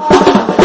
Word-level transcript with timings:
Explode 0.00 0.57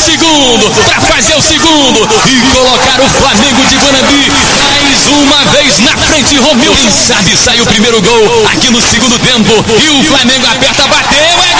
segundo, 0.00 0.70
pra 0.84 1.00
fazer 1.00 1.34
o 1.34 1.42
segundo 1.42 2.08
e 2.26 2.40
colocar 2.56 3.00
o 3.00 3.08
Flamengo 3.20 3.66
de 3.66 3.76
Guanambi 3.76 4.32
mais 4.56 5.06
uma 5.08 5.44
vez 5.52 5.78
na 5.80 5.96
frente. 5.96 6.40
Quem 6.40 6.90
sabe 6.90 7.36
sai 7.36 7.60
o 7.60 7.66
primeiro 7.66 8.00
gol 8.00 8.46
aqui 8.52 8.70
no 8.70 8.80
segundo 8.80 9.18
tempo 9.18 9.52
e 9.78 9.88
o 9.90 10.04
Flamengo 10.04 10.46
aperta, 10.46 10.86
bateu, 10.88 11.18
é 11.20 11.59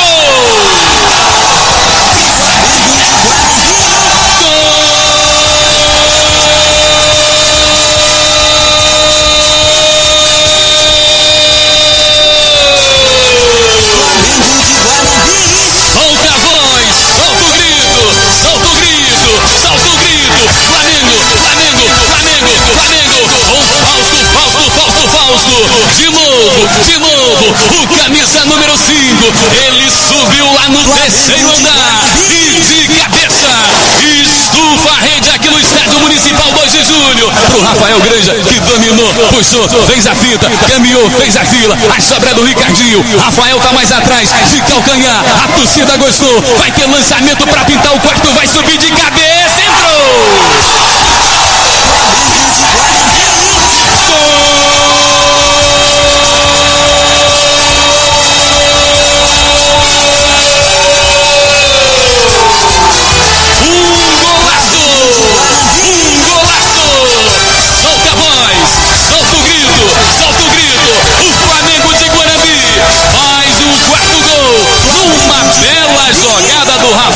O 27.61 27.87
camisa 27.89 28.45
número 28.47 28.77
5. 28.79 28.91
Ele 29.53 29.91
subiu 29.91 30.47
lá 30.53 30.69
no 30.69 30.83
terceiro 30.95 31.53
andar. 31.57 32.01
E 32.17 32.61
de 32.63 32.89
cabeça. 32.89 33.47
Estufa 34.25 34.91
a 34.91 35.05
rede 35.05 35.31
aqui 35.31 35.51
no 35.51 35.61
estádio 35.61 36.01
municipal 36.01 36.53
Mogi 36.53 36.83
Júnior. 36.83 37.33
Pro 37.33 37.63
Rafael 37.63 38.01
Granja, 38.01 38.35
que 38.35 38.61
dominou, 38.61 39.13
puxou, 39.29 39.69
fez 39.87 40.07
a 40.07 40.15
fita, 40.15 40.51
caminhou, 40.69 41.11
fez 41.11 41.37
a 41.37 41.45
fila. 41.45 41.77
A 41.97 42.01
sobra 42.01 42.35
do 42.35 42.45
Ricardinho. 42.45 43.05
Rafael 43.19 43.61
tá 43.61 43.73
mais 43.73 43.93
atrás, 43.93 44.29
de 44.51 44.61
calcanhar. 44.63 45.23
A 45.45 45.49
torcida 45.49 45.97
gostou. 45.99 46.43
Vai 46.59 46.71
ter 46.73 46.87
lançamento 46.87 47.47
pra 47.47 47.65
pintar 47.65 47.95
o 47.95 48.01
quarto. 48.01 48.33
Vai 48.33 48.47
subir 48.47 48.79
de 48.79 48.91
cabeça. 48.91 49.61
Entrou! 49.61 50.90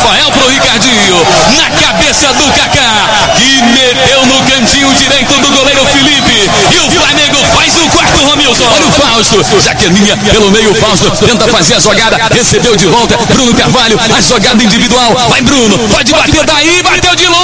Rafael 0.04 0.30
pro 0.32 0.46
Ricardinho 0.48 1.16
na 1.56 1.70
cabeça 1.80 2.26
do 2.34 2.44
Kaká 2.52 3.32
que 3.36 3.62
meteu 3.62 4.26
no 4.26 4.42
cantinho 4.44 4.92
direito 4.92 5.32
do 5.40 5.50
goleiro 5.50 5.86
Felipe. 5.86 6.50
E 6.70 6.78
o 6.78 6.90
Flamengo 6.90 7.42
faz 7.56 7.74
o 7.76 7.88
quarto 7.88 8.18
Romilson. 8.18 8.66
Olha 8.70 8.86
o 8.86 8.92
Fausto 8.92 9.60
Jaquelinha 9.62 10.14
pelo 10.18 10.50
meio 10.50 10.74
Fausto 10.74 11.10
tenta 11.24 11.48
fazer 11.48 11.76
a 11.76 11.80
jogada 11.80 12.18
recebeu 12.30 12.76
de 12.76 12.86
volta 12.86 13.16
Bruno 13.32 13.54
Carvalho 13.54 13.98
a 13.98 14.20
jogada 14.20 14.62
individual. 14.62 15.14
Vai 15.30 15.40
Bruno 15.40 15.78
pode 15.88 16.12
bater 16.12 16.44
daí 16.44 16.82
bateu 16.82 17.16
de 17.16 17.26
longe 17.26 17.43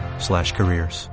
cbp.gov/careers. 0.21 1.10